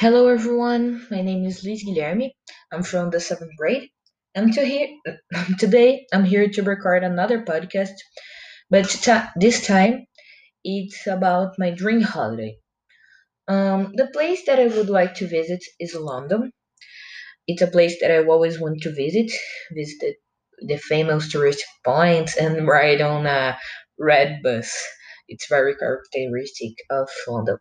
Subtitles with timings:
[0.00, 2.30] Hello everyone, my name is Liz Guilherme.
[2.70, 3.88] I'm from the seventh grade.
[4.32, 4.90] And to here,
[5.58, 7.98] today I'm here to record another podcast,
[8.70, 8.86] but
[9.34, 10.06] this time
[10.62, 12.58] it's about my dream holiday.
[13.48, 16.52] Um, the place that I would like to visit is London.
[17.48, 19.32] It's a place that I always want to visit,
[19.72, 20.14] visit the,
[20.64, 23.58] the famous tourist points and ride on a
[23.98, 24.80] red bus.
[25.26, 27.58] It's very characteristic of London.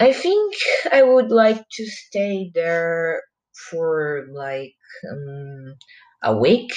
[0.00, 0.54] I think
[0.92, 3.22] I would like to stay there
[3.70, 4.74] for like
[5.08, 5.76] um,
[6.22, 6.72] a week.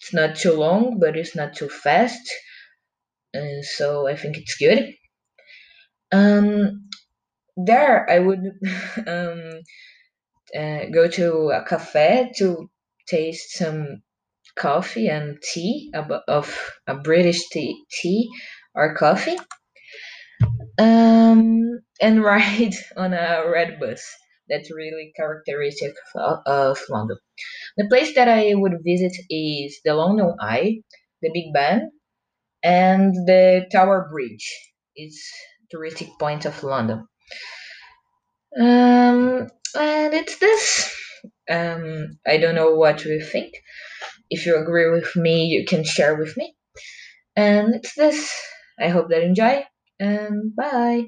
[0.00, 2.22] It's not too long, but it's not too fast,
[3.76, 4.94] so I think it's good.
[6.12, 6.88] Um,
[7.56, 8.40] there I would
[9.06, 9.60] um,
[10.56, 12.70] uh, go to a cafe to
[13.08, 14.02] taste some
[14.56, 16.10] coffee and tea of
[16.86, 18.30] a British tea, tea
[18.74, 19.38] or coffee
[20.78, 24.02] um, and ride on a red bus.
[24.48, 27.16] That's really characteristic of, of London.
[27.76, 30.80] The place that I would visit is the London Eye,
[31.22, 31.90] the Big Ben,
[32.62, 34.46] and the Tower Bridge.
[34.94, 35.32] It's
[35.74, 37.06] touristic point of London.
[38.58, 40.94] Um, and it's this.
[41.48, 43.54] Um, I don't know what you think.
[44.30, 46.54] If you agree with me, you can share with me.
[47.36, 48.32] And it's this.
[48.78, 49.64] I hope that you enjoy.
[49.98, 51.06] And bye.